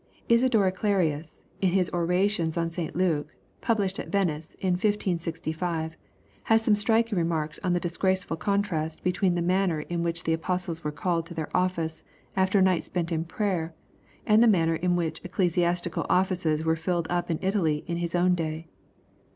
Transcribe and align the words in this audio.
Isadore 0.27 0.71
Clarius, 0.71 1.43
in 1.61 1.73
his 1.73 1.91
orations 1.91 2.57
on 2.57 2.71
St 2.71 2.95
Luke, 2.95 3.35
published 3.61 3.99
at 3.99 4.07
Venice 4.11 4.55
in 4.57 4.71
1565, 4.73 5.95
has 6.45 6.63
some 6.63 6.73
striking 6.73 7.19
remarks 7.19 7.59
on 7.63 7.73
the 7.73 7.79
disgraceful 7.79 8.35
contrast 8.35 9.03
between 9.03 9.35
the 9.35 9.43
manner 9.43 9.81
in 9.81 10.01
which 10.01 10.23
the 10.23 10.33
apostles 10.33 10.83
were 10.83 10.91
called 10.91 11.27
to 11.27 11.35
their 11.35 11.55
office 11.55 12.03
after 12.35 12.57
a 12.57 12.61
night 12.63 12.83
spent 12.83 13.11
in 13.11 13.25
prayer, 13.25 13.75
and 14.25 14.41
the 14.41 14.47
manner 14.47 14.73
in 14.75 14.95
which 14.95 15.21
ecclesixuiiical 15.21 16.07
offices 16.09 16.63
were 16.65 16.75
filled 16.75 17.05
up 17.11 17.29
in 17.29 17.37
Italy 17.43 17.83
in 17.85 17.97
his 17.97 18.15
own 18.15 18.33
day. 18.33 18.65